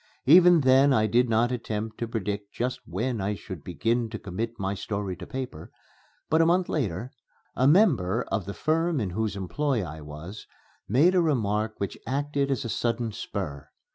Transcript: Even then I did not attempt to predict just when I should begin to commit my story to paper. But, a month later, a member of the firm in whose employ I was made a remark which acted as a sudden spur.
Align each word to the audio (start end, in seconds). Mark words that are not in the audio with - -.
Even 0.25 0.61
then 0.61 0.93
I 0.93 1.05
did 1.05 1.29
not 1.29 1.51
attempt 1.51 1.99
to 1.99 2.07
predict 2.07 2.51
just 2.53 2.79
when 2.87 3.21
I 3.21 3.35
should 3.35 3.63
begin 3.63 4.09
to 4.09 4.17
commit 4.17 4.57
my 4.59 4.73
story 4.73 5.15
to 5.17 5.27
paper. 5.27 5.69
But, 6.27 6.41
a 6.41 6.45
month 6.47 6.67
later, 6.67 7.11
a 7.55 7.67
member 7.67 8.23
of 8.31 8.45
the 8.47 8.55
firm 8.55 8.99
in 8.99 9.11
whose 9.11 9.35
employ 9.35 9.83
I 9.85 10.01
was 10.01 10.47
made 10.89 11.13
a 11.13 11.21
remark 11.21 11.75
which 11.77 11.99
acted 12.07 12.49
as 12.49 12.65
a 12.65 12.67
sudden 12.69 13.11
spur. 13.11 13.69